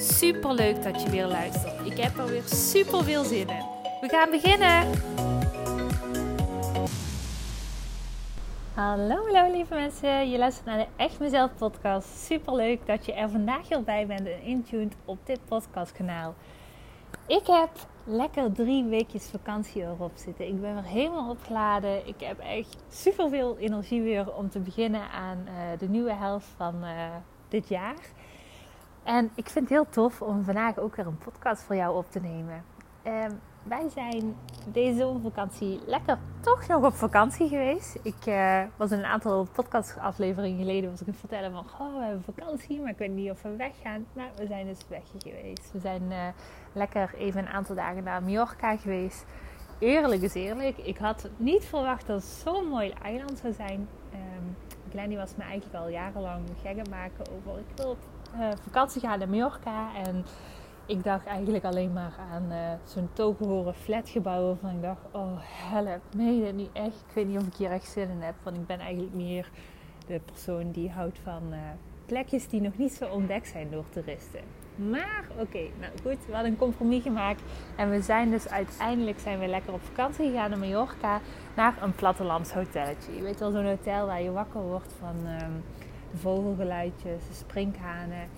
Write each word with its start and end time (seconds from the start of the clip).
Super 0.00 0.54
leuk 0.54 0.82
dat 0.82 1.02
je 1.02 1.10
weer 1.10 1.26
luistert. 1.26 1.86
Ik 1.86 1.98
heb 1.98 2.18
er 2.18 2.26
weer 2.26 2.42
super 2.42 3.04
veel 3.04 3.24
zin 3.24 3.48
in. 3.48 3.64
We 4.00 4.08
gaan 4.08 4.30
beginnen. 4.30 4.90
Hallo, 8.74 9.24
hallo 9.24 9.52
lieve 9.52 9.74
mensen. 9.74 10.30
Je 10.30 10.38
luistert 10.38 10.66
naar 10.66 10.78
de 10.78 10.86
Echt 10.96 11.20
Mezelf 11.20 11.50
podcast. 11.56 12.08
Super 12.18 12.54
leuk 12.54 12.86
dat 12.86 13.06
je 13.06 13.12
er 13.12 13.30
vandaag 13.30 13.68
heel 13.68 13.82
bij 13.82 14.06
bent 14.06 14.26
en 14.26 14.42
intuned 14.42 14.94
op 15.04 15.18
dit 15.24 15.40
podcastkanaal. 15.48 16.34
Ik 17.26 17.46
heb 17.46 17.70
lekker 18.04 18.52
drie 18.52 18.84
weekjes 18.84 19.26
vakantie 19.30 19.82
erop 19.82 20.12
zitten. 20.14 20.46
Ik 20.46 20.60
ben 20.60 20.74
weer 20.74 20.84
helemaal 20.84 21.30
opgeladen. 21.30 22.06
Ik 22.06 22.20
heb 22.20 22.38
echt 22.38 22.76
super 22.90 23.28
veel 23.28 23.58
energie 23.58 24.02
weer 24.02 24.34
om 24.34 24.50
te 24.50 24.58
beginnen 24.58 25.10
aan 25.10 25.38
uh, 25.46 25.78
de 25.78 25.88
nieuwe 25.88 26.14
helft 26.14 26.48
van 26.56 26.74
uh, 26.84 26.90
dit 27.48 27.68
jaar. 27.68 27.96
En 29.08 29.30
ik 29.34 29.48
vind 29.48 29.68
het 29.68 29.68
heel 29.68 29.88
tof 29.88 30.22
om 30.22 30.44
vandaag 30.44 30.78
ook 30.78 30.96
weer 30.96 31.06
een 31.06 31.18
podcast 31.18 31.62
voor 31.62 31.76
jou 31.76 31.96
op 31.96 32.10
te 32.10 32.20
nemen. 32.20 32.64
Uh, 33.06 33.24
wij 33.62 33.88
zijn 33.88 34.36
deze 34.72 34.98
zomervakantie 34.98 35.80
lekker 35.86 36.18
toch 36.40 36.66
nog 36.66 36.84
op 36.84 36.94
vakantie 36.94 37.48
geweest. 37.48 37.98
Ik 38.02 38.26
uh, 38.26 38.62
was 38.76 38.90
een 38.90 39.04
aantal 39.04 39.46
podcastafleveringen 39.52 40.58
geleden 40.58 40.90
was 40.90 41.00
ik 41.00 41.06
het 41.06 41.16
vertellen 41.16 41.52
van... 41.52 41.64
We 41.98 42.04
hebben 42.04 42.22
vakantie, 42.34 42.80
maar 42.80 42.90
ik 42.90 42.98
weet 42.98 43.10
niet 43.10 43.30
of 43.30 43.42
we 43.42 43.56
weggaan. 43.56 44.06
Nou, 44.12 44.28
we 44.36 44.46
zijn 44.46 44.66
dus 44.66 44.88
weg 44.88 45.02
geweest. 45.18 45.72
We 45.72 45.78
zijn 45.78 46.02
uh, 46.08 46.26
lekker 46.72 47.14
even 47.14 47.40
een 47.40 47.52
aantal 47.52 47.74
dagen 47.74 48.04
naar 48.04 48.22
Mallorca 48.22 48.76
geweest. 48.76 49.24
Eerlijk 49.78 50.22
is 50.22 50.34
eerlijk. 50.34 50.78
Ik 50.78 50.98
had 50.98 51.28
niet 51.36 51.64
verwacht 51.64 52.06
dat 52.06 52.22
het 52.22 52.30
zo'n 52.30 52.68
mooi 52.68 52.92
eiland 53.02 53.38
zou 53.38 53.52
zijn. 53.52 53.88
Um, 54.12 54.56
Glenny 54.90 55.16
was 55.16 55.36
me 55.36 55.44
eigenlijk 55.44 55.84
al 55.84 55.88
jarenlang 55.88 56.44
gek 56.62 56.88
maken 56.90 57.24
over... 57.36 57.58
Ik 57.58 57.76
wil 57.76 57.90
op 57.90 57.98
uh, 58.34 58.48
vakantie 58.62 59.00
gaan 59.00 59.18
naar 59.18 59.28
Mallorca 59.28 59.94
en 60.04 60.24
ik 60.86 61.04
dacht 61.04 61.26
eigenlijk 61.26 61.64
alleen 61.64 61.92
maar 61.92 62.12
aan 62.32 62.44
uh, 62.50 62.58
zo'n 62.84 63.08
toegehoren 63.12 63.74
flatgebouw 63.74 64.46
waarvan 64.46 64.70
ik 64.70 64.82
dacht, 64.82 65.00
oh 65.10 65.38
help, 65.40 66.02
meen 66.14 66.44
je 66.44 66.52
niet 66.52 66.70
echt? 66.72 67.04
Ik 67.08 67.14
weet 67.14 67.26
niet 67.26 67.38
of 67.38 67.46
ik 67.46 67.54
hier 67.54 67.70
echt 67.70 67.88
zin 67.88 68.08
in 68.10 68.20
heb, 68.20 68.34
want 68.42 68.56
ik 68.56 68.66
ben 68.66 68.78
eigenlijk 68.78 69.14
meer 69.14 69.50
de 70.06 70.20
persoon 70.24 70.70
die 70.70 70.90
houdt 70.90 71.18
van 71.22 71.42
uh, 71.50 71.58
plekjes 72.06 72.48
die 72.48 72.60
nog 72.60 72.76
niet 72.76 72.92
zo 72.92 73.06
ontdekt 73.06 73.48
zijn 73.48 73.70
door 73.70 73.84
toeristen. 73.88 74.40
Maar 74.76 75.24
oké, 75.38 75.58
nou 75.80 75.92
goed, 76.02 76.26
we 76.26 76.32
hadden 76.32 76.50
een 76.50 76.58
compromis 76.58 77.02
gemaakt 77.02 77.42
en 77.76 77.90
we 77.90 78.02
zijn 78.02 78.30
dus 78.30 78.48
uiteindelijk 78.48 79.18
zijn 79.18 79.38
we 79.38 79.46
lekker 79.46 79.72
op 79.72 79.82
vakantie 79.82 80.30
gegaan 80.30 80.50
naar 80.50 80.58
Mallorca 80.58 81.20
naar 81.56 81.82
een 81.82 81.94
plattelandshotelletje. 81.94 83.14
Je 83.14 83.22
weet 83.22 83.38
wel, 83.38 83.50
zo'n 83.50 83.66
hotel 83.66 84.06
waar 84.06 84.22
je 84.22 84.30
wakker 84.30 84.60
wordt 84.60 84.94
van 84.98 85.16
um, 85.26 85.64
de 86.10 86.16
vogelgeluidjes, 86.16 87.28
de 87.28 87.34
sprinkhanen. 87.34 88.28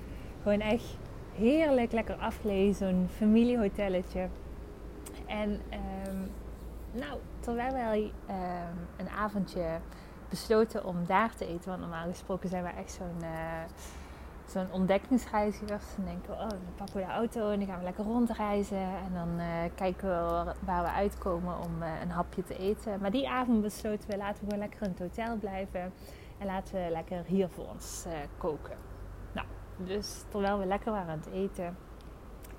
Gewoon 0.43 0.61
echt 0.61 0.97
heerlijk, 1.35 1.93
lekker 1.93 2.15
afgelezen, 2.15 2.75
zo'n 2.75 3.09
familiehotelletje. 3.17 4.29
En 5.27 5.51
um, 5.51 6.31
nou, 6.93 7.19
terwijl 7.41 7.73
wij 7.73 8.13
um, 8.29 8.87
een 8.97 9.09
avondje 9.09 9.79
besloten 10.29 10.85
om 10.85 10.97
daar 11.07 11.35
te 11.35 11.47
eten, 11.47 11.69
want 11.69 11.81
normaal 11.81 12.09
gesproken 12.09 12.49
zijn 12.49 12.63
we 12.63 12.69
echt 12.69 12.93
zo'n 12.93 13.23
uh, 13.23 13.63
zo'n 14.51 14.73
ontdekkingsreizigers. 14.73 15.85
Dan 15.97 16.05
denken 16.05 16.31
we, 16.31 16.43
oh, 16.43 16.49
dan 16.49 16.75
pakken 16.77 16.97
we 16.97 17.03
de 17.03 17.13
auto 17.13 17.51
en 17.51 17.59
dan 17.59 17.69
gaan 17.69 17.79
we 17.79 17.85
lekker 17.85 18.05
rondreizen. 18.05 18.79
En 18.79 19.13
dan 19.15 19.29
uh, 19.39 19.47
kijken 19.75 20.09
we 20.09 20.55
waar 20.65 20.83
we 20.83 20.91
uitkomen 20.91 21.55
om 21.61 21.83
uh, 21.83 21.89
een 22.03 22.11
hapje 22.11 22.43
te 22.43 22.59
eten. 22.59 23.01
Maar 23.01 23.11
die 23.11 23.29
avond 23.29 23.63
besloten 23.63 24.11
we, 24.11 24.17
laten 24.17 24.45
we 24.45 24.51
gewoon 24.51 24.69
lekker 24.69 24.83
in 24.83 24.91
het 24.91 24.99
hotel 24.99 25.37
blijven. 25.37 25.93
En 26.41 26.47
laten 26.47 26.85
we 26.85 26.91
lekker 26.91 27.25
hier 27.25 27.49
voor 27.49 27.69
ons 27.69 28.07
koken. 28.39 28.91
Dus 29.85 30.25
terwijl 30.29 30.59
we 30.59 30.67
lekker 30.67 30.93
waren 30.93 31.09
aan 31.09 31.19
het 31.19 31.33
eten, 31.33 31.77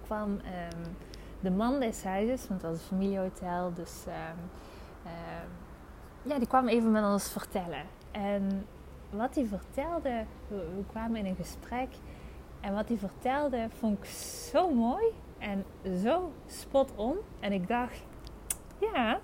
kwam 0.03 0.31
um, 0.31 0.96
de 1.40 1.52
man 1.52 1.80
des 1.80 2.03
huizes, 2.03 2.47
want 2.47 2.62
dat 2.62 2.72
was 2.72 2.80
een 2.80 2.88
familiehotel, 2.88 3.74
dus 3.74 4.03
um, 4.08 4.14
um, 5.06 5.50
ja, 6.22 6.38
die 6.38 6.47
kwam 6.47 6.68
even 6.68 6.92
met 6.92 7.03
ons 7.03 7.31
vertellen. 7.31 7.86
En 8.12 8.68
wat 9.09 9.36
hij 9.36 9.46
vertelde, 9.46 10.25
we 10.48 10.84
kwamen 10.88 11.16
in 11.16 11.25
een 11.25 11.36
gesprek 11.36 11.90
en 12.59 12.74
wat 12.74 12.88
hij 12.88 12.98
vertelde 12.98 13.68
vond 13.69 13.98
ik 13.98 14.06
zo 14.52 14.69
mooi 14.69 15.06
en 15.38 15.66
zo 16.03 16.31
spot 16.46 16.92
on. 16.96 17.18
En 17.40 17.52
ik 17.52 17.68
dacht, 17.68 18.03
ja, 18.78 19.19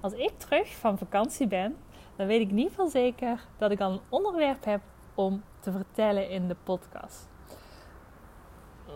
als 0.00 0.12
ik 0.12 0.38
terug 0.38 0.76
van 0.76 0.98
vakantie 0.98 1.46
ben, 1.46 1.76
dan 2.20 2.28
weet 2.28 2.40
ik 2.40 2.50
niet 2.50 2.72
van 2.72 2.88
zeker 2.88 3.46
dat 3.56 3.70
ik 3.70 3.80
al 3.80 3.92
een 3.92 4.00
onderwerp 4.08 4.64
heb 4.64 4.80
om 5.14 5.42
te 5.60 5.72
vertellen 5.72 6.30
in 6.30 6.48
de 6.48 6.56
podcast. 6.64 7.28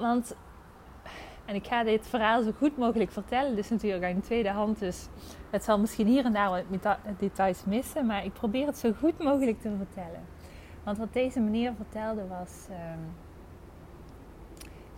Want, 0.01 0.37
en 1.45 1.55
ik 1.55 1.67
ga 1.67 1.85
dit 1.85 2.07
verhaal 2.07 2.43
zo 2.43 2.53
goed 2.53 2.77
mogelijk 2.77 3.11
vertellen, 3.11 3.55
dit 3.55 3.65
is 3.65 3.71
natuurlijk 3.71 4.05
aan 4.05 4.15
de 4.15 4.21
tweede 4.21 4.51
hand, 4.51 4.79
dus 4.79 5.09
het 5.51 5.65
zal 5.65 5.79
misschien 5.79 6.07
hier 6.07 6.25
en 6.25 6.33
daar 6.33 6.51
wat 6.51 6.63
details 7.19 7.65
missen, 7.65 8.07
maar 8.07 8.25
ik 8.25 8.33
probeer 8.33 8.67
het 8.67 8.79
zo 8.79 8.93
goed 8.93 9.19
mogelijk 9.19 9.61
te 9.61 9.77
vertellen. 9.77 10.25
Want 10.83 10.99
wat 10.99 11.13
deze 11.13 11.41
meneer 11.41 11.75
vertelde 11.75 12.27
was, 12.27 12.67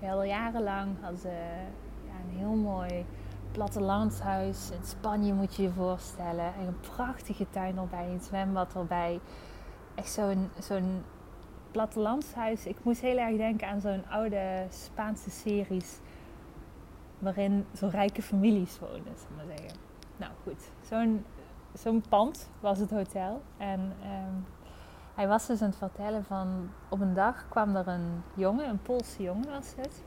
um, 0.03 0.11
al 0.11 0.23
jarenlang 0.23 0.97
hadden 1.01 1.21
ze 1.21 1.29
ja, 2.05 2.13
een 2.25 2.39
heel 2.39 2.55
mooi 2.55 3.07
plattelandshuis 3.57 4.71
in 4.71 4.85
Spanje 4.85 5.33
moet 5.33 5.55
je 5.55 5.63
je 5.63 5.71
voorstellen. 5.71 6.55
En 6.55 6.67
een 6.67 6.81
prachtige 6.81 7.47
tuin 7.51 7.79
erbij, 7.79 8.09
een 8.09 8.21
zwembad 8.21 8.75
erbij. 8.75 9.21
Echt 9.95 10.13
zo'n 10.13 10.51
zo'n 10.59 11.03
plattelandshuis. 11.71 12.67
Ik 12.67 12.77
moest 12.83 13.01
heel 13.01 13.19
erg 13.19 13.37
denken 13.37 13.69
aan 13.69 13.81
zo'n 13.81 14.09
oude 14.09 14.67
Spaanse 14.71 15.31
series. 15.31 15.99
Waarin 17.19 17.67
zo 17.75 17.89
rijke 17.91 18.23
families 18.23 18.79
woonden, 18.79 19.15
zal 19.17 19.37
maar 19.37 19.57
zeggen. 19.57 19.79
Nou 20.17 20.33
goed, 20.43 20.71
zo'n 20.89 21.25
zo'n 21.73 22.05
pand 22.09 22.51
was 22.61 22.79
het 22.79 22.91
hotel. 22.91 23.43
En 23.57 23.81
um, 23.81 24.47
hij 25.15 25.29
was 25.29 25.47
dus 25.47 25.63
aan 25.63 25.69
het 25.69 25.79
vertellen 25.79 26.25
van... 26.25 26.71
Op 26.89 27.01
een 27.01 27.15
dag 27.15 27.49
kwam 27.49 27.77
er 27.77 27.89
een 27.89 28.23
jongen, 28.35 28.69
een 28.69 28.83
Poolse 28.83 29.23
jongen 29.23 29.51
was 29.51 29.75
het. 29.77 30.03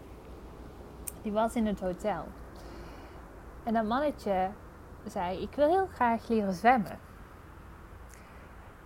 Die 1.22 1.32
was 1.32 1.56
in 1.56 1.66
het 1.66 1.80
hotel. 1.80 2.26
En 3.70 3.76
dat 3.76 3.86
mannetje 3.86 4.50
zei, 5.06 5.42
ik 5.42 5.56
wil 5.56 5.68
heel 5.68 5.88
graag 5.88 6.28
leren 6.28 6.54
zwemmen. 6.54 7.00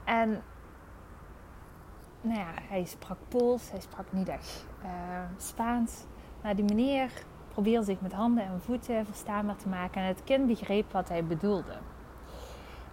En 0.03 0.43
nou 2.21 2.39
ja, 2.39 2.51
hij 2.61 2.85
sprak 2.85 3.17
Pools, 3.27 3.71
hij 3.71 3.79
sprak 3.79 4.05
niet 4.09 4.27
echt 4.27 4.65
uh, 4.83 4.89
Spaans. 5.37 6.05
Maar 6.41 6.55
die 6.55 6.65
meneer 6.65 7.11
probeerde 7.47 7.85
zich 7.85 8.01
met 8.01 8.13
handen 8.13 8.43
en 8.43 8.61
voeten 8.61 9.05
verstaanbaar 9.05 9.55
te 9.55 9.69
maken. 9.69 10.01
En 10.01 10.07
het 10.07 10.23
kind 10.23 10.47
begreep 10.47 10.91
wat 10.91 11.09
hij 11.09 11.25
bedoelde. 11.25 11.77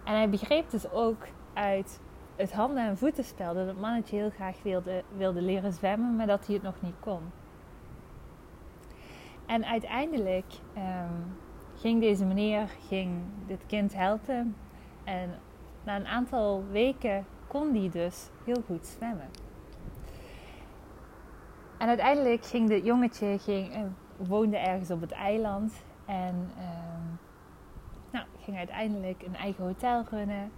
En 0.03 0.13
hij 0.13 0.29
begreep 0.29 0.69
dus 0.69 0.91
ook 0.91 1.27
uit 1.53 2.01
het 2.35 2.53
handen- 2.53 2.85
en 2.85 2.97
voetenspel 2.97 3.53
dat 3.53 3.67
het 3.67 3.79
mannetje 3.79 4.15
heel 4.15 4.29
graag 4.29 4.61
wilde, 4.63 5.03
wilde 5.17 5.41
leren 5.41 5.73
zwemmen, 5.73 6.15
maar 6.15 6.27
dat 6.27 6.45
hij 6.45 6.55
het 6.55 6.63
nog 6.63 6.81
niet 6.81 6.99
kon. 6.99 7.31
En 9.45 9.65
uiteindelijk 9.65 10.53
um, 10.75 11.35
ging 11.81 12.01
deze 12.01 12.25
meneer 12.25 12.67
ging 12.87 13.11
dit 13.47 13.65
kind 13.67 13.93
helpen. 13.95 14.55
En 15.03 15.39
na 15.83 15.95
een 15.95 16.07
aantal 16.07 16.63
weken 16.71 17.25
kon 17.47 17.71
die 17.71 17.89
dus 17.89 18.29
heel 18.45 18.63
goed 18.65 18.85
zwemmen. 18.85 19.29
En 21.77 21.87
uiteindelijk 21.87 22.45
ging 22.45 22.69
dit 22.69 22.85
jongetje, 22.85 23.39
ging, 23.39 23.75
uh, 23.75 23.81
woonde 24.27 24.57
ergens 24.57 24.91
op 24.91 25.01
het 25.01 25.11
eiland. 25.11 25.73
En 26.05 26.51
uh, 26.57 26.63
nou, 28.11 28.25
ging 28.39 28.57
uiteindelijk 28.57 29.23
een 29.23 29.35
eigen 29.35 29.63
hotel 29.63 30.03
runnen. 30.09 30.51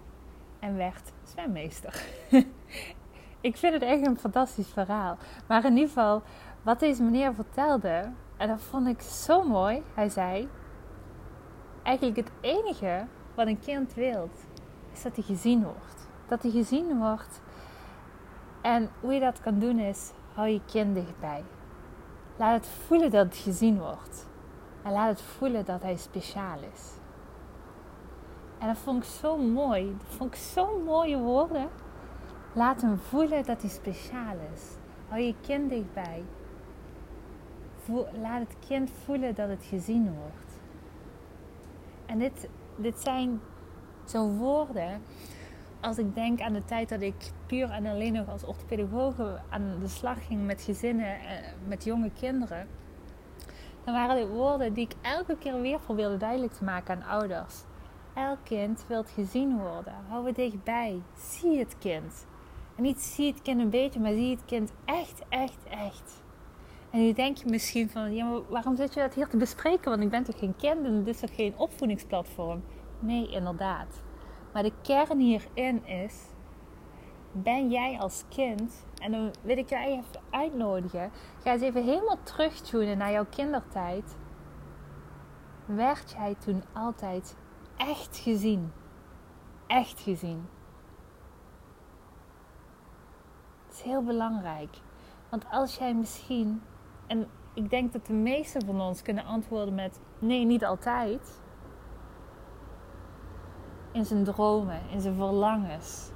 En 0.60 0.76
werd 0.76 1.12
zwemmeester. 1.24 2.06
ik 3.42 3.58
vind 3.58 3.74
het 3.74 3.82
echt 3.82 4.08
een 4.08 4.18
fantastisch 4.18 4.70
verhaal. 4.70 5.18
Maar 5.48 5.66
in 5.66 5.72
ieder 5.72 5.88
geval, 5.88 6.22
wat 6.62 6.80
deze 6.80 7.04
meneer 7.04 7.34
vertelde, 7.34 8.10
en 8.38 8.48
dat 8.48 8.62
vond 8.62 8.88
ik 8.88 9.02
zo 9.02 9.44
mooi. 9.44 9.82
Hij 9.94 10.10
zei: 10.10 10.48
Eigenlijk 11.84 12.18
het 12.18 12.32
enige 12.42 13.06
wat 13.36 13.48
een 13.48 13.60
kind 13.60 13.94
wil, 13.94 14.30
is 14.94 15.02
dat 15.02 15.16
hij 15.16 15.24
gezien 15.24 15.64
wordt 15.64 15.94
dat 16.34 16.42
hij 16.42 16.52
gezien 16.52 16.98
wordt. 16.98 17.42
En 18.62 18.90
hoe 19.00 19.14
je 19.14 19.20
dat 19.20 19.42
kan 19.42 19.60
doen 19.60 19.80
is, 19.80 20.12
hou 20.34 20.48
je 20.48 20.62
kind 20.66 20.96
dichtbij. 20.96 21.44
Laat 22.36 22.54
het 22.54 22.68
voelen 22.68 23.12
dat 23.12 23.26
het 23.26 23.38
gezien 23.38 23.80
wordt. 23.80 24.28
En 24.84 24.92
laat 24.92 25.10
het 25.10 25.22
voelen 25.22 25.66
dat 25.66 25.82
hij 25.82 25.98
speciaal 25.98 26.58
is. 26.74 26.92
En 28.58 28.68
dat 28.68 28.78
vond 28.78 29.04
ik 29.04 29.10
zo 29.10 29.38
mooi. 29.38 29.96
Dat 29.98 30.16
vond 30.16 30.34
ik 30.34 30.40
zo'n 30.40 30.84
mooie 30.84 31.18
woorden. 31.18 31.70
Laat 32.54 32.82
hem 32.82 32.98
voelen 32.98 33.44
dat 33.44 33.62
hij 33.62 33.70
speciaal 33.70 34.36
is. 34.54 34.62
Hou 35.08 35.22
je 35.22 35.36
kind 35.42 35.70
dichtbij. 35.70 36.24
laat 38.22 38.40
het 38.40 38.56
kind 38.68 38.90
voelen 39.06 39.36
dat 39.36 39.50
het 39.50 39.64
gezien 39.64 40.14
wordt. 40.14 40.43
En 42.06 42.20
dit, 42.20 42.50
dit 42.76 43.00
zijn 43.00 43.42
zo'n 44.06 44.38
woorden. 44.38 45.02
Als 45.82 45.98
ik 45.98 46.16
denk 46.16 46.42
aan 46.42 46.54
de 46.54 46.66
tijd 46.66 46.90
dat 46.90 47.02
ik 47.02 47.32
puur 47.46 47.70
en 47.70 47.86
alleen 47.86 48.14
nog 48.14 48.30
als 48.30 48.46
orthopedagoge 48.46 49.40
aan 49.50 49.78
de 49.80 49.88
slag 49.88 50.26
ging 50.26 50.46
met 50.46 50.62
gezinnen, 50.62 51.20
eh, 51.20 51.36
met 51.68 51.84
jonge 51.84 52.12
kinderen. 52.20 52.68
Dan 53.84 53.94
waren 53.94 54.16
dit 54.16 54.30
woorden 54.30 54.74
die 54.74 54.86
ik 54.86 54.96
elke 55.02 55.38
keer 55.38 55.62
weer 55.62 55.80
probeerde 55.80 56.18
duidelijk 56.18 56.54
te 56.54 56.64
maken 56.64 56.96
aan 56.96 57.20
ouders. 57.20 57.64
Elk 58.14 58.40
kind 58.44 58.86
wil 58.88 59.04
gezien 59.04 59.60
worden. 59.60 59.94
Hou 60.08 60.26
het 60.26 60.36
dichtbij. 60.36 61.02
Zie 61.18 61.60
het 61.60 61.78
kind. 61.78 62.26
En 62.76 62.84
niet 62.84 63.02
zie 63.02 63.32
het 63.32 63.42
kind 63.42 63.60
een 63.60 63.70
beetje, 63.70 64.00
maar 64.00 64.14
zie 64.14 64.32
het 64.32 64.46
kind 64.46 64.72
echt, 64.86 65.22
echt, 65.30 65.64
echt. 65.70 66.23
En 66.94 67.00
nu 67.00 67.14
denk 67.14 67.38
je 67.38 67.50
misschien 67.50 67.90
van, 67.90 68.14
ja, 68.14 68.26
maar 68.26 68.42
waarom 68.50 68.76
zit 68.76 68.94
je 68.94 69.00
dat 69.00 69.14
hier 69.14 69.28
te 69.28 69.38
bespreken? 69.38 69.90
Want 69.90 70.04
ik 70.04 70.10
ben 70.10 70.24
toch 70.24 70.40
geen 70.40 70.56
kind 70.56 70.86
en 70.86 71.04
dit 71.04 71.14
is 71.14 71.20
toch 71.20 71.36
geen 71.36 71.58
opvoedingsplatform? 71.58 72.64
Nee, 73.00 73.30
inderdaad. 73.30 74.02
Maar 74.54 74.64
de 74.64 74.74
kern 74.82 75.20
hierin 75.20 75.86
is, 75.86 76.16
ben 77.32 77.70
jij 77.70 78.00
als 78.00 78.24
kind, 78.30 78.86
en 79.02 79.12
dan 79.12 79.34
wil 79.42 79.58
ik 79.58 79.70
je 79.70 79.78
even 79.78 80.22
uitnodigen, 80.30 81.12
ga 81.44 81.52
eens 81.52 81.62
even 81.62 81.84
helemaal 81.84 82.24
terugtunen 82.24 82.98
naar 82.98 83.12
jouw 83.12 83.26
kindertijd. 83.30 84.18
Werd 85.66 86.12
jij 86.18 86.36
toen 86.36 86.64
altijd 86.74 87.38
echt 87.78 88.18
gezien? 88.18 88.72
Echt 89.68 90.00
gezien? 90.00 90.48
Het 93.66 93.76
is 93.76 93.82
heel 93.82 94.04
belangrijk. 94.04 94.78
Want 95.30 95.46
als 95.52 95.78
jij 95.78 95.94
misschien, 95.94 96.62
en 97.14 97.28
ik 97.54 97.70
denk 97.70 97.94
dat 97.94 98.06
de 98.06 98.14
meesten 98.14 98.66
van 98.66 98.82
ons 98.82 99.02
kunnen 99.02 99.26
antwoorden 99.26 99.76
met 99.76 100.00
nee, 100.20 100.46
niet 100.46 100.66
altijd. 100.66 101.42
In 103.92 104.06
zijn 104.06 104.24
dromen, 104.24 104.82
in 104.92 105.02
zijn 105.02 105.16
verlangens. 105.16 106.10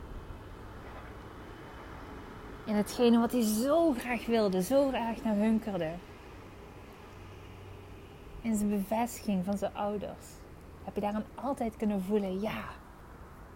In 2.66 2.76
hetgene 2.76 3.20
wat 3.20 3.32
hij 3.32 3.42
zo 3.42 3.94
graag 3.94 4.26
wilde, 4.26 4.64
zo 4.64 4.88
graag 4.88 5.24
naar 5.24 5.36
hunkerde. 5.36 5.92
In 8.42 8.56
zijn 8.56 8.70
bevestiging 8.70 9.46
van 9.46 9.58
zijn 9.58 9.76
ouders. 9.76 10.26
Heb 10.84 10.96
je 10.96 11.02
daaraan 11.02 11.26
altijd 11.36 11.76
kunnen 11.76 12.02
voelen, 12.02 12.40
ja, 12.40 12.64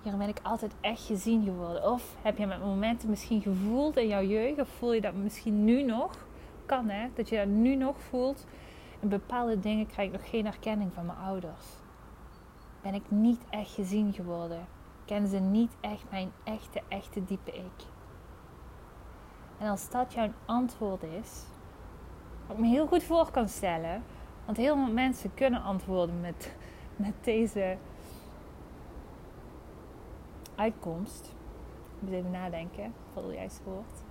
hier 0.03 0.17
ben 0.17 0.29
ik 0.29 0.39
altijd 0.43 0.75
echt 0.81 1.05
gezien 1.05 1.43
geworden. 1.43 1.91
Of 1.91 2.15
heb 2.21 2.37
je 2.37 2.45
met 2.45 2.59
momenten 2.59 3.09
misschien 3.09 3.41
gevoeld 3.41 3.97
in 3.97 4.07
jouw 4.07 4.23
jeugd, 4.23 4.59
of 4.59 4.67
voel 4.67 4.93
je 4.93 5.01
dat 5.01 5.13
misschien 5.13 5.65
nu 5.65 5.83
nog? 5.83 6.29
Kan 6.71 6.89
hè, 6.89 7.07
dat 7.13 7.29
je 7.29 7.37
dat 7.37 7.47
nu 7.47 7.75
nog 7.75 8.01
voelt. 8.01 8.45
In 8.99 9.09
bepaalde 9.09 9.59
dingen 9.59 9.87
krijg 9.87 10.07
ik 10.07 10.13
nog 10.13 10.29
geen 10.29 10.45
erkenning 10.45 10.93
van 10.93 11.05
mijn 11.05 11.17
ouders. 11.17 11.65
Ben 12.81 12.93
ik 12.93 13.03
niet 13.11 13.41
echt 13.49 13.71
gezien 13.71 14.13
geworden? 14.13 14.65
Kennen 15.05 15.29
ze 15.29 15.37
niet 15.39 15.71
echt 15.81 16.03
mijn 16.09 16.31
echte, 16.43 16.81
echte 16.87 17.23
diepe 17.23 17.51
ik? 17.51 17.85
En 19.57 19.69
als 19.69 19.89
dat 19.89 20.13
jouw 20.13 20.31
antwoord 20.45 21.03
is, 21.03 21.43
wat 22.47 22.57
ik 22.57 22.63
me 22.63 22.69
heel 22.69 22.87
goed 22.87 23.03
voor 23.03 23.31
kan 23.31 23.49
stellen, 23.49 24.03
want 24.45 24.57
heel 24.57 24.75
veel 24.75 24.93
mensen 24.93 25.33
kunnen 25.33 25.63
antwoorden 25.63 26.21
met, 26.21 26.55
met 26.95 27.13
deze 27.21 27.77
uitkomst. 30.55 31.35
Ik 31.95 32.01
moet 32.01 32.11
even 32.11 32.31
nadenken 32.31 32.93
wat 33.13 33.23
het 33.23 33.33
juiste 33.33 33.63
woord. 33.63 34.10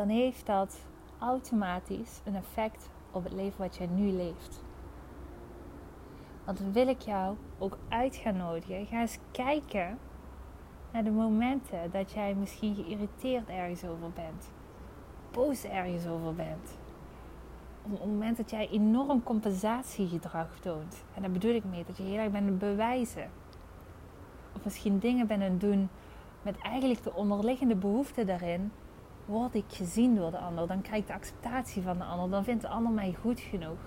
Dan 0.00 0.08
heeft 0.08 0.46
dat 0.46 0.86
automatisch 1.18 2.20
een 2.24 2.34
effect 2.34 2.90
op 3.10 3.24
het 3.24 3.32
leven 3.32 3.58
wat 3.58 3.76
jij 3.76 3.86
nu 3.86 4.10
leeft. 4.10 4.62
Want 6.44 6.60
wil 6.72 6.88
ik 6.88 7.00
jou 7.00 7.36
ook 7.58 7.78
uit 7.88 8.16
gaan 8.16 8.36
nodigen. 8.36 8.86
Ga 8.86 9.00
eens 9.00 9.18
kijken 9.30 9.98
naar 10.92 11.04
de 11.04 11.10
momenten 11.10 11.90
dat 11.90 12.12
jij 12.12 12.34
misschien 12.34 12.74
geïrriteerd 12.74 13.48
ergens 13.48 13.84
over 13.84 14.10
bent. 14.10 14.50
Boos 15.30 15.64
ergens 15.64 16.06
over 16.06 16.34
bent 16.34 16.78
op 17.82 17.90
het 17.90 18.04
moment 18.04 18.36
dat 18.36 18.50
jij 18.50 18.68
enorm 18.68 19.22
compensatiegedrag 19.22 20.58
toont. 20.60 21.04
En 21.14 21.22
daar 21.22 21.30
bedoel 21.30 21.54
ik 21.54 21.64
mee 21.64 21.84
dat 21.84 21.96
je 21.96 22.02
heel 22.02 22.18
erg 22.18 22.30
bent 22.30 22.48
aan 22.48 22.58
bewijzen. 22.58 23.30
Of 24.56 24.64
misschien 24.64 24.98
dingen 24.98 25.26
bent 25.26 25.42
aan 25.42 25.58
doen 25.58 25.88
met 26.42 26.58
eigenlijk 26.58 27.02
de 27.02 27.14
onderliggende 27.14 27.76
behoefte 27.76 28.24
daarin. 28.24 28.72
Word 29.30 29.54
ik 29.54 29.64
gezien 29.68 30.14
door 30.14 30.30
de 30.30 30.38
ander? 30.38 30.66
Dan 30.66 30.82
krijg 30.82 31.00
ik 31.00 31.06
de 31.06 31.12
acceptatie 31.12 31.82
van 31.82 31.98
de 31.98 32.04
ander. 32.04 32.30
Dan 32.30 32.44
vindt 32.44 32.62
de 32.62 32.68
ander 32.68 32.92
mij 32.92 33.16
goed 33.20 33.40
genoeg. 33.40 33.78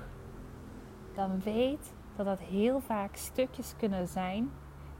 Dan 1.16 1.42
weet 1.42 1.94
dat 2.16 2.26
dat 2.26 2.40
heel 2.40 2.80
vaak 2.80 3.16
stukjes 3.16 3.74
kunnen 3.78 4.08
zijn 4.08 4.52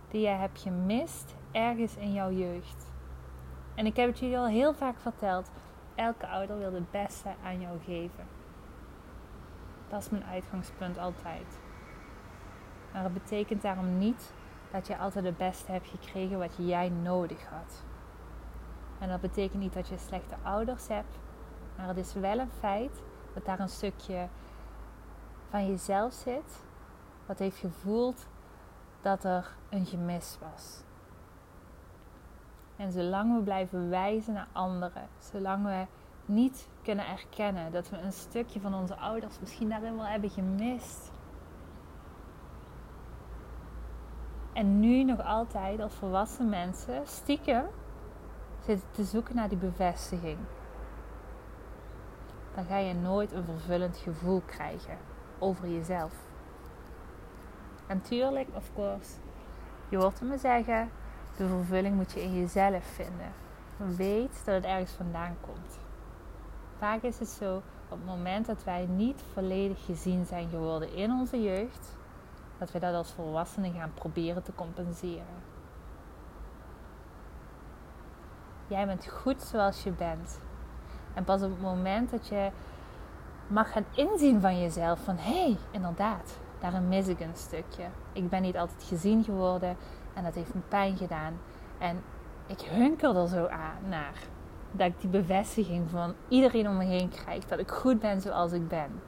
die 0.08 0.22
je 0.22 0.28
hebt 0.28 0.62
gemist 0.62 1.36
ergens 1.52 1.96
in 1.96 2.14
jouw 2.14 2.32
jeugd. 2.32 2.92
En 3.76 3.86
ik 3.86 3.96
heb 3.96 4.08
het 4.08 4.20
jullie 4.20 4.38
al 4.38 4.48
heel 4.48 4.74
vaak 4.74 5.00
verteld. 5.00 5.52
Elke 5.96 6.28
ouder 6.28 6.58
wil 6.58 6.74
het 6.74 6.92
beste 6.92 7.30
aan 7.44 7.60
jou 7.60 7.80
geven. 7.86 8.26
Dat 9.88 10.02
is 10.02 10.10
mijn 10.10 10.26
uitgangspunt 10.26 10.98
altijd. 10.98 11.60
Maar 12.94 13.04
het 13.04 13.14
betekent 13.14 13.62
daarom 13.62 13.98
niet 13.98 14.34
dat 14.72 14.88
je 14.88 14.98
altijd 14.98 15.26
het 15.26 15.38
beste 15.38 15.72
hebt 15.72 15.88
gekregen 15.88 16.40
wat 16.40 16.56
jij 16.58 16.90
nodig 16.90 17.46
had. 17.50 17.84
En 19.04 19.10
dat 19.10 19.22
betekent 19.22 19.62
niet 19.62 19.74
dat 19.74 19.88
je 19.88 19.98
slechte 19.98 20.36
ouders 20.44 20.88
hebt, 20.88 21.18
maar 21.78 21.88
het 21.88 21.98
is 21.98 22.14
wel 22.14 22.40
een 22.40 22.52
feit 22.60 23.02
dat 23.34 23.46
daar 23.46 23.60
een 23.60 23.70
stukje 23.70 24.28
van 25.50 25.68
jezelf 25.68 26.14
zit, 26.14 26.64
wat 27.26 27.40
heeft 27.40 27.58
gevoeld 27.58 28.28
dat 29.02 29.24
er 29.24 29.56
een 29.70 29.86
gemis 29.86 30.38
was. 30.42 30.84
En 32.76 32.92
zolang 32.92 33.36
we 33.36 33.44
blijven 33.44 33.90
wijzen 33.90 34.34
naar 34.34 34.48
anderen, 34.52 35.08
zolang 35.20 35.66
we 35.66 35.86
niet 36.26 36.68
kunnen 36.84 37.08
erkennen 37.08 37.72
dat 37.72 37.90
we 37.90 37.98
een 37.98 38.14
stukje 38.14 38.60
van 38.60 38.74
onze 38.74 38.96
ouders 38.96 39.40
misschien 39.40 39.70
daarin 39.70 39.96
wel 39.96 40.06
hebben 40.06 40.30
gemist. 40.30 41.12
En 44.54 44.80
nu 44.80 45.04
nog 45.04 45.24
altijd 45.24 45.80
als 45.80 45.94
volwassen 45.94 46.50
mensen 46.50 47.08
stiekem 47.08 47.66
zitten 48.66 48.88
te 48.92 49.04
zoeken 49.04 49.36
naar 49.36 49.50
die 49.50 49.58
bevestiging. 49.58 50.38
Dan 52.56 52.66
ga 52.66 52.78
je 52.78 52.94
nooit 52.94 53.32
een 53.32 53.44
vervullend 53.44 53.98
gevoel 53.98 54.42
krijgen 54.46 54.98
over 55.40 55.70
jezelf. 55.70 56.14
En 57.88 58.02
tuurlijk, 58.02 58.48
of 58.54 58.70
course, 58.76 59.12
je 59.90 59.98
hoort 59.98 60.22
me 60.22 60.38
zeggen, 60.38 60.90
de 61.38 61.48
vervulling 61.48 61.96
moet 61.96 62.12
je 62.12 62.22
in 62.22 62.40
jezelf 62.40 62.84
vinden. 62.84 63.32
Weet 63.78 64.42
dat 64.46 64.56
het 64.56 64.66
ergens 64.66 64.92
vandaan 64.92 65.36
komt 65.42 65.82
vaak 66.84 67.02
is 67.02 67.20
het 67.20 67.30
zo, 67.30 67.56
op 67.90 67.98
het 67.98 68.06
moment 68.06 68.46
dat 68.46 68.64
wij 68.64 68.86
niet 68.86 69.24
volledig 69.34 69.86
gezien 69.86 70.26
zijn 70.26 70.50
geworden 70.50 70.94
in 70.94 71.12
onze 71.12 71.42
jeugd, 71.42 71.98
dat 72.58 72.72
we 72.72 72.80
dat 72.80 72.94
als 72.94 73.12
volwassenen 73.12 73.74
gaan 73.74 73.94
proberen 73.94 74.44
te 74.44 74.54
compenseren. 74.56 75.53
Jij 78.74 78.86
bent 78.86 79.08
goed 79.08 79.42
zoals 79.42 79.84
je 79.84 79.92
bent. 79.92 80.40
En 81.14 81.24
pas 81.24 81.42
op 81.42 81.50
het 81.50 81.62
moment 81.62 82.12
dat 82.12 82.28
je 82.28 82.50
mag 83.48 83.72
gaan 83.72 83.86
inzien 83.96 84.42
van 84.42 84.62
jezelf, 84.62 85.00
van 85.04 85.18
hé, 85.18 85.44
hey, 85.44 85.58
inderdaad, 85.72 86.40
daarin 86.60 86.88
mis 86.88 87.08
ik 87.08 87.20
een 87.20 87.36
stukje. 87.36 87.84
Ik 88.14 88.30
ben 88.30 88.42
niet 88.42 88.58
altijd 88.58 88.84
gezien 88.84 89.24
geworden 89.24 89.78
en 90.14 90.24
dat 90.24 90.36
heeft 90.36 90.54
me 90.54 90.60
pijn 90.68 90.98
gedaan. 90.98 91.40
En 91.78 92.04
ik 92.48 92.62
hunker 92.62 93.16
er 93.16 93.28
zo 93.28 93.48
aan 93.48 93.90
naar 93.90 94.16
dat 94.72 94.88
ik 94.88 95.02
die 95.02 95.10
bevestiging 95.10 95.90
van 95.90 96.14
iedereen 96.28 96.68
om 96.68 96.78
me 96.78 96.86
heen 96.86 97.10
krijg. 97.10 97.46
Dat 97.46 97.60
ik 97.60 97.72
goed 97.72 98.00
ben 98.00 98.22
zoals 98.22 98.52
ik 98.52 98.68
ben. 98.68 99.02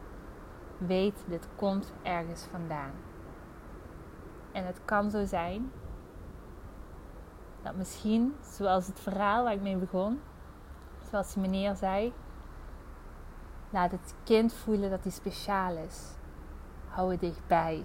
Weet, 0.78 1.24
dit 1.28 1.48
komt 1.56 1.94
ergens 2.04 2.48
vandaan. 2.52 2.92
En 4.52 4.66
het 4.66 4.80
kan 4.86 5.10
zo 5.10 5.26
zijn 5.26 5.72
dat 7.66 7.76
misschien, 7.76 8.36
zoals 8.42 8.88
het 8.88 9.00
verhaal 9.00 9.44
waar 9.44 9.54
ik 9.54 9.62
mee 9.62 9.78
begon, 9.78 10.20
zoals 11.10 11.34
die 11.34 11.42
meneer 11.42 11.76
zei, 11.76 12.14
laat 13.70 13.92
het 13.92 14.14
kind 14.24 14.54
voelen 14.54 14.90
dat 14.90 15.04
hij 15.04 15.12
speciaal 15.12 15.78
is. 15.78 16.12
Hou 16.88 17.12
het 17.12 17.20
dichtbij. 17.20 17.84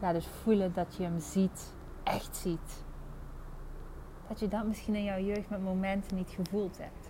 Laat 0.00 0.14
het 0.14 0.26
voelen 0.26 0.72
dat 0.72 0.94
je 0.96 1.02
hem 1.02 1.20
ziet, 1.20 1.72
echt 2.02 2.36
ziet 2.36 2.84
dat 4.28 4.40
je 4.40 4.48
dat 4.48 4.66
misschien 4.66 4.94
in 4.94 5.04
jouw 5.04 5.20
jeugd 5.20 5.50
met 5.50 5.62
momenten 5.62 6.16
niet 6.16 6.30
gevoeld 6.30 6.78
hebt. 6.78 7.08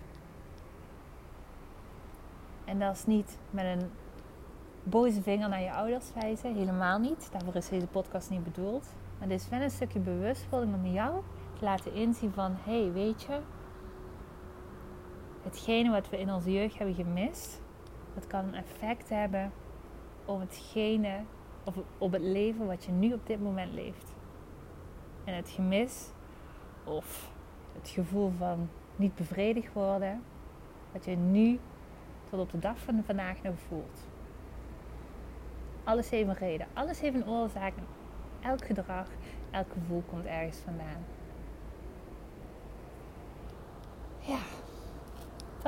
En 2.65 2.79
dat 2.79 2.95
is 2.95 3.05
niet 3.05 3.37
met 3.49 3.65
een 3.65 3.89
boze 4.83 5.21
vinger 5.21 5.49
naar 5.49 5.61
je 5.61 5.73
ouders 5.73 6.05
wijzen, 6.13 6.55
helemaal 6.55 6.99
niet. 6.99 7.29
Daarvoor 7.31 7.55
is 7.55 7.69
deze 7.69 7.87
podcast 7.87 8.29
niet 8.29 8.43
bedoeld. 8.43 8.87
Maar 9.19 9.27
dit 9.27 9.39
is 9.39 9.49
wel 9.49 9.61
een 9.61 9.71
stukje 9.71 9.99
bewustwording 9.99 10.75
om 10.75 10.85
jou 10.85 11.23
laten 11.61 11.93
inzien 11.93 12.31
van, 12.31 12.55
hé, 12.63 12.81
hey, 12.81 12.91
weet 12.91 13.23
je, 13.23 13.39
hetgene 15.43 15.91
wat 15.91 16.09
we 16.09 16.19
in 16.19 16.33
onze 16.33 16.51
jeugd 16.51 16.77
hebben 16.77 16.95
gemist, 16.95 17.61
dat 18.13 18.27
kan 18.27 18.45
een 18.45 18.53
effect 18.53 19.09
hebben 19.09 19.51
op 20.25 20.39
hetgene, 20.39 21.19
of 21.63 21.75
op 21.97 22.11
het 22.11 22.21
leven 22.21 22.65
wat 22.65 22.85
je 22.85 22.91
nu 22.91 23.13
op 23.13 23.27
dit 23.27 23.41
moment 23.41 23.73
leeft. 23.73 24.13
En 25.23 25.35
het 25.35 25.49
gemis 25.49 26.11
of 26.83 27.31
het 27.73 27.89
gevoel 27.89 28.31
van 28.37 28.69
niet 28.95 29.15
bevredigd 29.15 29.73
worden, 29.73 30.23
wat 30.91 31.05
je 31.05 31.15
nu 31.15 31.59
tot 32.29 32.39
op 32.39 32.51
de 32.51 32.59
dag 32.59 32.79
van 32.79 33.03
vandaag 33.03 33.41
nog 33.41 33.59
voelt. 33.67 34.07
Alles 35.83 36.09
heeft 36.09 36.27
een 36.27 36.35
reden, 36.35 36.67
alles 36.73 36.99
heeft 36.99 37.15
een 37.15 37.27
oorzaak. 37.27 37.73
Elk 38.41 38.65
gedrag, 38.65 39.07
elk 39.51 39.71
gevoel 39.73 40.03
komt 40.09 40.25
ergens 40.25 40.57
vandaan. 40.57 41.16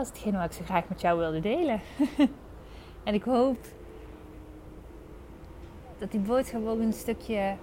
Is 0.02 0.08
hetgeen 0.08 0.34
wat 0.34 0.46
ik 0.46 0.52
zo 0.52 0.64
graag 0.64 0.90
met 0.90 1.02
jou 1.02 1.20
wilde 1.20 1.40
delen. 1.40 1.82
en 3.04 3.14
ik 3.14 3.24
hoop 3.24 3.58
dat 5.98 6.12
die 6.12 6.20
boodschap 6.20 6.68
ook 6.68 6.80
een 6.80 6.94
stukje 6.94 7.56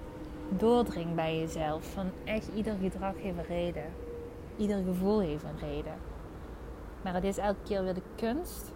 doordringt 0.48 1.14
bij 1.14 1.38
jezelf. 1.38 1.84
Van 1.92 2.10
echt 2.24 2.48
ieder 2.54 2.76
gedrag 2.80 3.14
heeft 3.16 3.38
een 3.38 3.44
reden. 3.44 3.92
Ieder 4.56 4.82
gevoel 4.84 5.20
heeft 5.20 5.42
een 5.42 5.68
reden. 5.68 5.94
Maar 7.02 7.14
het 7.14 7.24
is 7.24 7.38
elke 7.38 7.62
keer 7.64 7.82
weer 7.82 7.94
de 7.94 8.02
kunst 8.16 8.72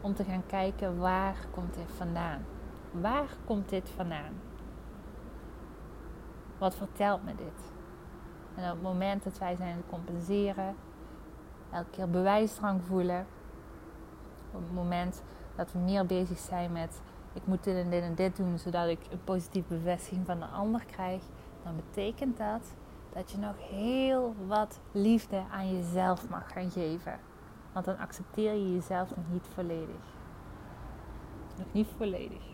om 0.00 0.14
te 0.14 0.24
gaan 0.24 0.46
kijken 0.46 0.98
waar 0.98 1.36
komt 1.50 1.74
dit 1.74 1.92
vandaan. 1.96 2.44
Waar 2.90 3.36
komt 3.44 3.68
dit 3.68 3.90
vandaan? 3.96 4.40
Wat 6.58 6.74
vertelt 6.74 7.24
me 7.24 7.34
dit? 7.34 7.72
En 8.54 8.64
op 8.64 8.72
het 8.72 8.82
moment 8.82 9.24
dat 9.24 9.38
wij 9.38 9.56
zijn 9.56 9.76
te 9.76 9.82
compenseren, 9.90 10.74
elke 11.72 11.90
keer 11.90 12.10
bewijsdrang 12.10 12.82
voelen, 12.82 13.26
op 14.52 14.60
het 14.60 14.74
moment 14.74 15.22
dat 15.56 15.72
we 15.72 15.78
meer 15.78 16.06
bezig 16.06 16.38
zijn 16.38 16.72
met 16.72 17.02
ik 17.32 17.46
moet 17.46 17.64
dit 17.64 17.76
en 17.76 17.90
dit 17.90 18.02
en 18.02 18.14
dit 18.14 18.36
doen 18.36 18.58
zodat 18.58 18.88
ik 18.88 18.98
een 19.10 19.24
positieve 19.24 19.74
bevestiging 19.74 20.26
van 20.26 20.38
de 20.38 20.46
ander 20.46 20.84
krijg, 20.84 21.22
dan 21.64 21.76
betekent 21.76 22.36
dat 22.36 22.74
dat 23.12 23.30
je 23.30 23.38
nog 23.38 23.54
heel 23.58 24.34
wat 24.46 24.80
liefde 24.92 25.42
aan 25.50 25.74
jezelf 25.74 26.28
mag 26.28 26.52
gaan 26.52 26.70
geven. 26.70 27.18
Want 27.72 27.84
dan 27.84 27.98
accepteer 27.98 28.52
je 28.52 28.72
jezelf 28.72 29.16
nog 29.16 29.24
niet 29.30 29.46
volledig. 29.54 30.04
Nog 31.58 31.72
niet 31.72 31.88
volledig. 31.96 32.50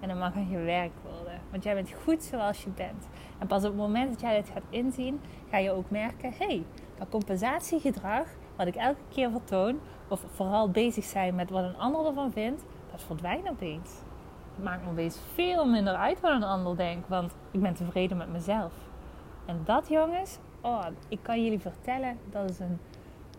En 0.00 0.08
dan 0.08 0.18
mag 0.18 0.36
er 0.36 0.44
gewerkt 0.44 1.02
worden. 1.02 1.40
Want 1.50 1.62
jij 1.62 1.74
bent 1.74 1.92
goed 2.04 2.22
zoals 2.22 2.64
je 2.64 2.70
bent. 2.70 3.08
En 3.38 3.46
pas 3.46 3.64
op 3.64 3.70
het 3.70 3.80
moment 3.80 4.10
dat 4.10 4.20
jij 4.20 4.36
dit 4.36 4.48
gaat 4.48 4.62
inzien, 4.68 5.20
ga 5.50 5.56
je 5.56 5.70
ook 5.70 5.90
merken: 5.90 6.32
hé, 6.32 6.46
hey, 6.46 6.64
dat 6.98 7.08
compensatiegedrag 7.08 8.26
wat 8.56 8.66
ik 8.66 8.74
elke 8.76 9.00
keer 9.08 9.30
vertoon, 9.30 9.80
of 10.08 10.24
vooral 10.34 10.70
bezig 10.70 11.04
zijn 11.04 11.34
met 11.34 11.50
wat 11.50 11.64
een 11.64 11.78
ander 11.78 12.06
ervan 12.06 12.32
vindt, 12.32 12.64
dat 12.90 13.02
verdwijnt 13.02 13.48
opeens. 13.48 13.90
Het 14.54 14.64
maakt 14.64 14.84
me 14.84 14.90
opeens 14.90 15.18
veel 15.34 15.66
minder 15.66 15.94
uit 15.94 16.20
wat 16.20 16.32
een 16.32 16.42
ander 16.42 16.76
denkt, 16.76 17.08
want 17.08 17.34
ik 17.50 17.60
ben 17.60 17.74
tevreden 17.74 18.16
met 18.16 18.32
mezelf. 18.32 18.72
En 19.46 19.60
dat, 19.64 19.88
jongens, 19.88 20.38
oh, 20.60 20.86
ik 21.08 21.18
kan 21.22 21.44
jullie 21.44 21.60
vertellen, 21.60 22.18
dat 22.30 22.50
is 22.50 22.58
een 22.58 22.78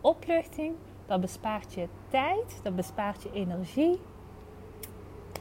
opluchting. 0.02 0.76
Dat 1.06 1.22
bespaart 1.22 1.74
je 1.74 1.88
tijd, 2.08 2.60
dat 2.64 2.76
bespaart 2.76 3.24
je 3.24 3.32
energie. 3.32 4.00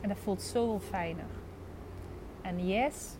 En 0.00 0.08
dat 0.08 0.18
voelt 0.18 0.42
zoveel 0.42 0.80
fijner. 0.80 1.30
En 2.40 2.66
yes, 2.66 3.16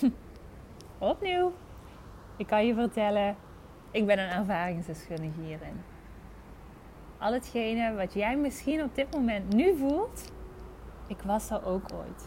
opnieuw, 0.98 1.52
ik 2.36 2.46
kan 2.46 2.66
je 2.66 2.74
vertellen, 2.74 3.36
ik 3.90 4.06
ben 4.06 4.18
een 4.18 4.30
ervaringsdeskundige 4.30 5.40
hierin. 5.40 5.82
Al 7.18 7.32
hetgene 7.32 7.94
wat 7.94 8.12
jij 8.12 8.36
misschien 8.36 8.82
op 8.82 8.94
dit 8.94 9.14
moment 9.14 9.54
nu 9.54 9.76
voelt, 9.76 10.32
ik 11.06 11.22
was 11.22 11.48
daar 11.48 11.64
ook 11.64 11.84
ooit. 11.94 12.26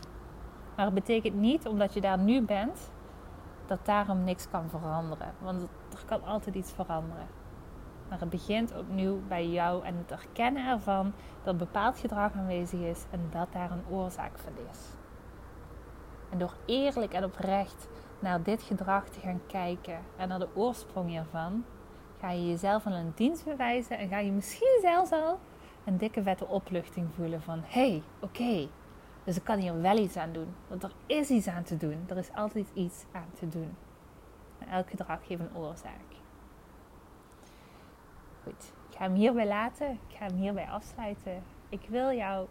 Maar 0.75 0.85
het 0.85 0.93
betekent 0.93 1.35
niet, 1.35 1.67
omdat 1.67 1.93
je 1.93 2.01
daar 2.01 2.17
nu 2.17 2.41
bent, 2.41 2.91
dat 3.65 3.85
daarom 3.85 4.23
niks 4.23 4.49
kan 4.49 4.69
veranderen. 4.69 5.33
Want 5.39 5.61
er 5.91 6.05
kan 6.05 6.23
altijd 6.23 6.55
iets 6.55 6.71
veranderen. 6.71 7.27
Maar 8.09 8.19
het 8.19 8.29
begint 8.29 8.77
opnieuw 8.77 9.19
bij 9.27 9.47
jou 9.47 9.85
en 9.85 9.95
het 9.97 10.11
erkennen 10.11 10.67
ervan 10.67 11.13
dat 11.43 11.57
bepaald 11.57 11.97
gedrag 11.99 12.33
aanwezig 12.33 12.79
is 12.79 13.05
en 13.11 13.19
dat 13.29 13.47
daar 13.51 13.71
een 13.71 13.83
oorzaak 13.89 14.39
van 14.39 14.53
is. 14.71 14.79
En 16.29 16.37
door 16.37 16.53
eerlijk 16.65 17.13
en 17.13 17.23
oprecht 17.23 17.87
naar 18.23 18.43
dit 18.43 18.63
gedrag 18.63 19.09
te 19.09 19.19
gaan 19.19 19.41
kijken 19.47 19.99
en 20.17 20.27
naar 20.27 20.39
de 20.39 20.55
oorsprong 20.55 21.09
hiervan, 21.09 21.65
ga 22.19 22.31
je 22.31 22.47
jezelf 22.47 22.85
aan 22.85 22.93
een 22.93 23.11
dienst 23.15 23.45
bewijzen 23.45 23.97
en 23.97 24.07
ga 24.07 24.19
je 24.19 24.31
misschien 24.31 24.77
zelfs 24.81 25.11
al 25.11 25.39
een 25.85 25.97
dikke 25.97 26.23
vette 26.23 26.47
opluchting 26.47 27.07
voelen 27.15 27.41
van 27.41 27.61
hé, 27.65 27.89
hey, 27.89 28.03
oké, 28.19 28.67
dus 29.23 29.35
ik 29.35 29.43
kan 29.43 29.59
hier 29.59 29.81
wel 29.81 29.97
iets 29.97 30.17
aan 30.17 30.33
doen. 30.33 30.55
Want 30.67 30.83
er 30.83 30.91
is 31.05 31.29
iets 31.29 31.47
aan 31.47 31.63
te 31.63 31.77
doen. 31.77 32.05
Er 32.07 32.17
is 32.17 32.33
altijd 32.33 32.67
iets 32.73 33.05
aan 33.11 33.29
te 33.39 33.47
doen. 33.49 33.75
En 34.59 34.67
elk 34.67 34.89
gedrag 34.89 35.27
heeft 35.27 35.41
een 35.41 35.57
oorzaak. 35.57 36.11
Goed, 38.43 38.73
ik 38.89 38.97
ga 38.97 39.03
hem 39.03 39.13
hierbij 39.13 39.47
laten. 39.47 39.91
Ik 39.91 40.15
ga 40.17 40.25
hem 40.25 40.35
hierbij 40.35 40.67
afsluiten. 40.67 41.43
Ik 41.69 41.85
wil 41.89 42.11
jou 42.11 42.47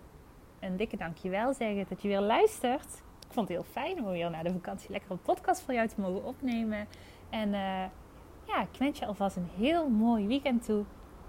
een 0.61 0.77
dikke 0.77 0.97
dankjewel 0.97 1.55
zeggen 1.55 1.87
dat 1.89 2.03
je 2.03 2.09
weer 2.09 2.21
luistert. 2.21 3.03
Ik 3.33 3.39
vond 3.39 3.51
het 3.51 3.57
heel 3.57 3.83
fijn 3.83 4.05
om 4.05 4.11
weer 4.11 4.31
na 4.31 4.43
de 4.43 4.53
vakantie 4.53 4.91
lekker 4.91 5.11
een 5.11 5.23
podcast 5.23 5.63
voor 5.63 5.75
jou 5.75 5.89
te 5.89 5.95
mogen 5.97 6.25
opnemen. 6.25 6.87
En 7.31 7.49
uh, 7.49 7.55
ja, 8.45 8.61
ik 8.61 8.79
wens 8.79 8.99
je 8.99 9.07
alvast 9.07 9.37
een 9.37 9.49
heel 9.57 9.89
mooi 9.89 10.27
weekend 10.27 10.65
toe. 10.65 10.85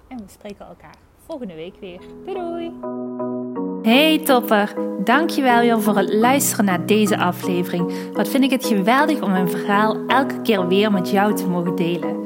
En 0.08 0.18
we 0.18 0.24
spreken 0.28 0.66
elkaar 0.66 0.96
volgende 1.26 1.54
week 1.56 1.76
weer. 1.80 2.00
Doei! 2.26 2.72
Hey 3.82 4.20
topper, 4.20 4.74
dankjewel 5.04 5.60
weer 5.60 5.82
voor 5.82 5.98
het 5.98 6.14
luisteren 6.14 6.66
naar 6.66 6.86
deze 6.86 7.18
aflevering. 7.18 8.12
Wat 8.14 8.28
vind 8.28 8.44
ik 8.44 8.52
het 8.52 8.66
geweldig 8.66 9.22
om 9.22 9.32
mijn 9.32 9.50
verhaal 9.50 10.08
elke 10.08 10.42
keer 10.42 10.68
weer 10.68 10.92
met 10.92 11.10
jou 11.10 11.36
te 11.36 11.48
mogen 11.48 11.76
delen. 11.76 12.26